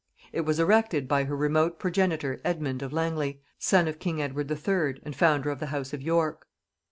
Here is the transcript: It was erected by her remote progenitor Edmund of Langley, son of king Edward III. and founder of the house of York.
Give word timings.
It 0.33 0.41
was 0.41 0.59
erected 0.59 1.07
by 1.07 1.25
her 1.25 1.35
remote 1.37 1.77
progenitor 1.77 2.41
Edmund 2.43 2.81
of 2.81 2.91
Langley, 2.91 3.39
son 3.59 3.87
of 3.87 3.99
king 3.99 4.19
Edward 4.19 4.49
III. 4.49 4.99
and 5.05 5.15
founder 5.15 5.51
of 5.51 5.59
the 5.59 5.67
house 5.67 5.93
of 5.93 6.01
York. 6.01 6.47